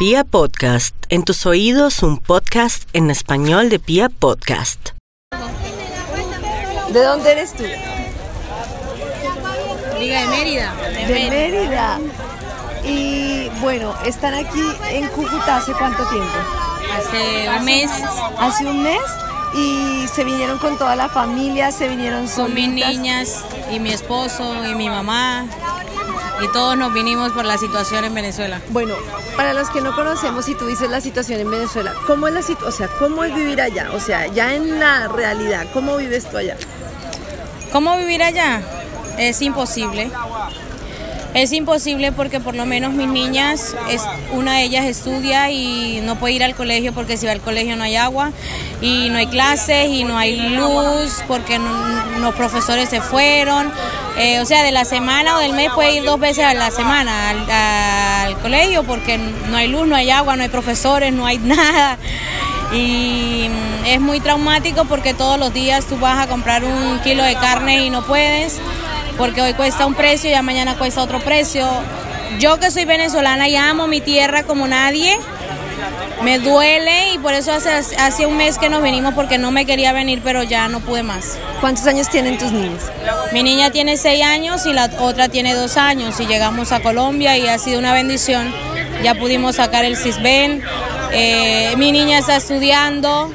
Pia 0.00 0.24
Podcast, 0.24 0.94
en 1.10 1.24
tus 1.24 1.44
oídos 1.44 2.02
un 2.02 2.16
podcast 2.16 2.88
en 2.94 3.10
español 3.10 3.68
de 3.68 3.78
Pia 3.78 4.08
Podcast. 4.08 4.92
¿De 6.90 7.04
dónde 7.04 7.32
eres 7.32 7.52
tú? 7.52 7.64
Liga 9.98 10.22
de 10.22 10.26
Mérida. 10.28 10.74
De 11.06 11.28
Mérida. 11.28 12.00
Y 12.82 13.50
bueno, 13.60 13.94
están 14.06 14.32
aquí 14.32 14.62
en 14.90 15.06
Cúcuta 15.08 15.58
hace 15.58 15.74
cuánto 15.74 16.02
tiempo? 16.08 16.32
Hace 16.96 17.50
un 17.58 17.64
mes 17.66 17.90
Hace 18.38 18.64
un 18.64 18.82
mes 18.82 19.02
y 19.54 20.08
se 20.08 20.24
vinieron 20.24 20.56
con 20.56 20.78
toda 20.78 20.96
la 20.96 21.10
familia, 21.10 21.72
se 21.72 21.88
vinieron 21.88 22.26
con 22.26 22.54
mis 22.54 22.64
solitas. 22.64 22.88
niñas 22.88 23.44
y 23.70 23.78
mi 23.78 23.92
esposo 23.92 24.64
y 24.64 24.74
mi 24.76 24.88
mamá. 24.88 25.44
Y 26.42 26.48
todos 26.48 26.76
nos 26.76 26.92
vinimos 26.94 27.32
por 27.32 27.44
la 27.44 27.58
situación 27.58 28.04
en 28.04 28.14
Venezuela. 28.14 28.60
Bueno, 28.70 28.94
para 29.36 29.52
los 29.52 29.68
que 29.70 29.80
no 29.80 29.94
conocemos 29.94 30.48
y 30.48 30.54
tú 30.54 30.66
dices 30.66 30.88
la 30.88 31.00
situación 31.00 31.40
en 31.40 31.50
Venezuela, 31.50 31.94
¿cómo 32.06 32.28
es 32.28 32.34
la 32.34 32.40
o 32.66 32.70
sea, 32.70 32.88
cómo 32.98 33.24
es 33.24 33.34
vivir 33.34 33.60
allá? 33.60 33.90
O 33.92 34.00
sea, 34.00 34.26
ya 34.28 34.54
en 34.54 34.80
la 34.80 35.08
realidad, 35.08 35.66
¿cómo 35.74 35.96
vives 35.96 36.28
tú 36.30 36.38
allá? 36.38 36.56
¿Cómo 37.72 37.96
vivir 37.98 38.22
allá? 38.22 38.62
Es 39.18 39.42
imposible. 39.42 40.10
Es 41.34 41.52
imposible 41.52 42.10
porque 42.10 42.40
por 42.40 42.56
lo 42.56 42.66
menos 42.66 42.92
mis 42.92 43.06
niñas, 43.06 43.76
es, 43.88 44.02
una 44.32 44.54
de 44.54 44.64
ellas 44.64 44.84
estudia 44.86 45.50
y 45.50 46.00
no 46.02 46.16
puede 46.16 46.34
ir 46.34 46.44
al 46.44 46.56
colegio 46.56 46.92
porque 46.92 47.16
si 47.16 47.26
va 47.26 47.32
al 47.32 47.40
colegio 47.40 47.76
no 47.76 47.84
hay 47.84 47.94
agua 47.94 48.32
y 48.80 49.08
no 49.10 49.18
hay 49.18 49.26
clases 49.26 49.88
y 49.90 50.02
no 50.02 50.18
hay 50.18 50.36
luz 50.36 51.22
porque 51.28 51.60
los 52.18 52.34
profesores 52.34 52.88
se 52.88 53.00
fueron. 53.00 53.70
Eh, 54.18 54.40
o 54.40 54.44
sea, 54.44 54.64
de 54.64 54.72
la 54.72 54.84
semana 54.84 55.36
o 55.36 55.38
del 55.38 55.52
mes 55.52 55.70
puede 55.72 55.94
ir 55.94 56.04
dos 56.04 56.18
veces 56.18 56.44
a 56.44 56.52
la 56.54 56.70
semana 56.72 57.30
al, 57.30 57.50
al 57.50 58.38
colegio 58.40 58.82
porque 58.82 59.18
no 59.18 59.56
hay 59.56 59.68
luz, 59.68 59.86
no 59.86 59.94
hay 59.94 60.10
agua, 60.10 60.34
no 60.34 60.42
hay 60.42 60.48
profesores, 60.48 61.12
no 61.12 61.26
hay 61.26 61.38
nada. 61.44 61.96
Y 62.72 63.48
es 63.86 64.00
muy 64.00 64.20
traumático 64.20 64.84
porque 64.84 65.14
todos 65.14 65.38
los 65.38 65.52
días 65.52 65.86
tú 65.86 65.96
vas 65.98 66.18
a 66.18 66.28
comprar 66.28 66.64
un 66.64 67.00
kilo 67.00 67.24
de 67.24 67.34
carne 67.34 67.84
y 67.84 67.90
no 67.90 68.02
puedes, 68.04 68.60
porque 69.16 69.42
hoy 69.42 69.54
cuesta 69.54 69.86
un 69.86 69.94
precio 69.94 70.28
y 70.30 70.32
ya 70.32 70.42
mañana 70.42 70.76
cuesta 70.76 71.02
otro 71.02 71.20
precio. 71.20 71.66
Yo 72.38 72.58
que 72.58 72.70
soy 72.70 72.84
venezolana 72.84 73.48
y 73.48 73.56
amo 73.56 73.86
mi 73.86 74.00
tierra 74.00 74.44
como 74.44 74.66
nadie, 74.66 75.18
me 76.22 76.38
duele 76.38 77.14
y 77.14 77.18
por 77.18 77.34
eso 77.34 77.52
hace, 77.52 77.70
hace 77.70 78.26
un 78.26 78.36
mes 78.36 78.58
que 78.58 78.68
nos 78.68 78.82
vinimos 78.82 79.14
porque 79.14 79.38
no 79.38 79.50
me 79.50 79.66
quería 79.66 79.92
venir, 79.92 80.20
pero 80.22 80.42
ya 80.42 80.68
no 80.68 80.80
pude 80.80 81.02
más. 81.02 81.38
¿Cuántos 81.60 81.86
años 81.86 82.08
tienen 82.08 82.38
tus 82.38 82.52
niños? 82.52 82.82
Mi 83.32 83.42
niña 83.42 83.70
tiene 83.70 83.96
seis 83.96 84.24
años 84.24 84.66
y 84.66 84.72
la 84.72 84.90
otra 85.00 85.28
tiene 85.28 85.54
dos 85.54 85.76
años 85.76 86.20
y 86.20 86.26
llegamos 86.26 86.72
a 86.72 86.80
Colombia 86.80 87.36
y 87.36 87.48
ha 87.48 87.58
sido 87.58 87.78
una 87.78 87.92
bendición. 87.92 88.52
Ya 89.02 89.14
pudimos 89.14 89.56
sacar 89.56 89.84
el 89.84 89.96
CISBEN. 89.96 90.62
Eh, 91.12 91.74
mi 91.76 91.90
niña 91.90 92.18
está 92.18 92.36
estudiando. 92.36 93.32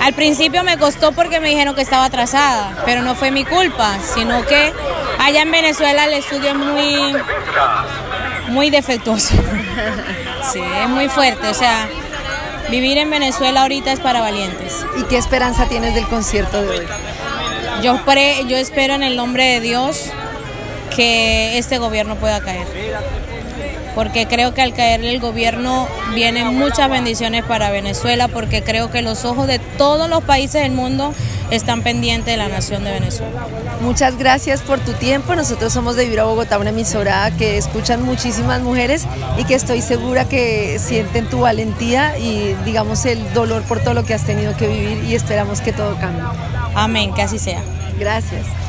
Al 0.00 0.12
principio 0.12 0.62
me 0.62 0.78
costó 0.78 1.12
porque 1.12 1.40
me 1.40 1.48
dijeron 1.48 1.74
que 1.74 1.82
estaba 1.82 2.04
atrasada, 2.04 2.82
pero 2.84 3.02
no 3.02 3.14
fue 3.14 3.30
mi 3.30 3.44
culpa, 3.44 3.96
sino 4.14 4.44
que 4.46 4.72
allá 5.26 5.42
en 5.42 5.50
Venezuela 5.50 6.04
el 6.04 6.14
estudio 6.14 6.50
es 6.50 6.54
muy, 6.56 7.16
muy 8.48 8.70
defectuoso. 8.70 9.34
Sí, 10.52 10.60
es 10.60 10.88
muy 10.88 11.08
fuerte. 11.08 11.48
O 11.48 11.54
sea, 11.54 11.88
vivir 12.70 12.98
en 12.98 13.10
Venezuela 13.10 13.62
ahorita 13.62 13.90
es 13.90 13.98
para 13.98 14.20
valientes. 14.20 14.86
¿Y 14.96 15.02
qué 15.04 15.16
esperanza 15.18 15.66
tienes 15.66 15.92
del 15.96 16.06
concierto 16.06 16.62
de 16.62 16.68
hoy? 16.68 16.86
Yo, 17.82 17.96
pre- 18.04 18.44
yo 18.46 18.56
espero 18.56 18.94
en 18.94 19.02
el 19.02 19.16
nombre 19.16 19.42
de 19.44 19.60
Dios 19.60 20.04
que 20.94 21.58
este 21.58 21.78
gobierno 21.78 22.14
pueda 22.14 22.40
caer. 22.40 22.64
Porque 23.96 24.26
creo 24.28 24.54
que 24.54 24.62
al 24.62 24.72
caer 24.72 25.04
el 25.04 25.18
gobierno 25.18 25.88
vienen 26.14 26.56
muchas 26.56 26.88
bendiciones 26.88 27.44
para 27.44 27.70
Venezuela, 27.70 28.28
porque 28.28 28.62
creo 28.62 28.92
que 28.92 29.02
los 29.02 29.24
ojos 29.24 29.48
de 29.48 29.58
todos 29.58 30.08
los 30.08 30.22
países 30.22 30.62
del 30.62 30.72
mundo 30.72 31.12
están 31.50 31.82
pendientes 31.82 32.26
de 32.26 32.36
la 32.36 32.48
nación 32.48 32.84
de 32.84 32.92
Venezuela. 32.92 33.46
Muchas 33.80 34.18
gracias 34.18 34.62
por 34.62 34.80
tu 34.80 34.92
tiempo. 34.92 35.34
Nosotros 35.34 35.72
somos 35.72 35.96
de 35.96 36.06
Vibra 36.06 36.24
Bogotá, 36.24 36.58
una 36.58 36.70
emisora 36.70 37.30
que 37.36 37.56
escuchan 37.56 38.02
muchísimas 38.02 38.62
mujeres 38.62 39.06
y 39.38 39.44
que 39.44 39.54
estoy 39.54 39.82
segura 39.82 40.28
que 40.28 40.78
sienten 40.78 41.26
tu 41.26 41.40
valentía 41.40 42.18
y 42.18 42.54
digamos 42.64 43.04
el 43.06 43.32
dolor 43.32 43.62
por 43.62 43.80
todo 43.80 43.94
lo 43.94 44.04
que 44.04 44.14
has 44.14 44.24
tenido 44.24 44.56
que 44.56 44.66
vivir 44.66 45.04
y 45.04 45.14
esperamos 45.14 45.60
que 45.60 45.72
todo 45.72 45.96
cambie. 45.96 46.22
Amén, 46.74 47.14
que 47.14 47.22
así 47.22 47.38
sea. 47.38 47.62
Gracias. 47.98 48.65